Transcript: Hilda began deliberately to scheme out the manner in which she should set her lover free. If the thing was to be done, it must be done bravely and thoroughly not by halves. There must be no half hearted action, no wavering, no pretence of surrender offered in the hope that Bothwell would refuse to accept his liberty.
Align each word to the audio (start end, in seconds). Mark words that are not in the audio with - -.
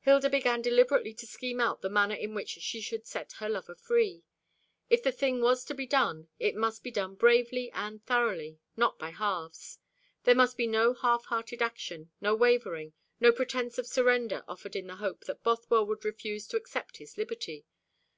Hilda 0.00 0.28
began 0.28 0.60
deliberately 0.60 1.14
to 1.14 1.26
scheme 1.26 1.58
out 1.58 1.80
the 1.80 1.88
manner 1.88 2.14
in 2.14 2.34
which 2.34 2.50
she 2.50 2.82
should 2.82 3.06
set 3.06 3.32
her 3.38 3.48
lover 3.48 3.74
free. 3.74 4.22
If 4.90 5.02
the 5.02 5.10
thing 5.10 5.40
was 5.40 5.64
to 5.64 5.74
be 5.74 5.86
done, 5.86 6.28
it 6.38 6.54
must 6.54 6.82
be 6.82 6.90
done 6.90 7.14
bravely 7.14 7.70
and 7.72 8.04
thoroughly 8.04 8.58
not 8.76 8.98
by 8.98 9.08
halves. 9.08 9.78
There 10.24 10.34
must 10.34 10.58
be 10.58 10.66
no 10.66 10.92
half 10.92 11.24
hearted 11.24 11.62
action, 11.62 12.10
no 12.20 12.34
wavering, 12.34 12.92
no 13.20 13.32
pretence 13.32 13.78
of 13.78 13.86
surrender 13.86 14.44
offered 14.46 14.76
in 14.76 14.86
the 14.86 14.96
hope 14.96 15.24
that 15.24 15.42
Bothwell 15.42 15.86
would 15.86 16.04
refuse 16.04 16.46
to 16.48 16.58
accept 16.58 16.98
his 16.98 17.16
liberty. 17.16 17.64